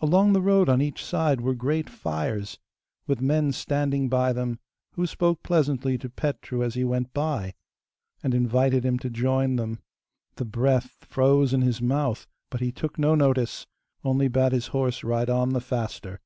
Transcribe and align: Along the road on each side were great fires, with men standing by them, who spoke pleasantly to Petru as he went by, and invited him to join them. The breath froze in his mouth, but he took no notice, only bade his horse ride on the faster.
Along 0.00 0.32
the 0.32 0.40
road 0.40 0.70
on 0.70 0.80
each 0.80 1.04
side 1.04 1.42
were 1.42 1.54
great 1.54 1.90
fires, 1.90 2.58
with 3.06 3.20
men 3.20 3.52
standing 3.52 4.08
by 4.08 4.32
them, 4.32 4.60
who 4.92 5.06
spoke 5.06 5.42
pleasantly 5.42 5.98
to 5.98 6.08
Petru 6.08 6.62
as 6.62 6.72
he 6.72 6.84
went 6.84 7.12
by, 7.12 7.52
and 8.22 8.32
invited 8.32 8.82
him 8.82 8.98
to 9.00 9.10
join 9.10 9.56
them. 9.56 9.80
The 10.36 10.46
breath 10.46 10.96
froze 11.04 11.52
in 11.52 11.60
his 11.60 11.82
mouth, 11.82 12.26
but 12.48 12.62
he 12.62 12.72
took 12.72 12.98
no 12.98 13.14
notice, 13.14 13.66
only 14.04 14.26
bade 14.28 14.52
his 14.52 14.68
horse 14.68 15.04
ride 15.04 15.28
on 15.28 15.50
the 15.50 15.60
faster. 15.60 16.22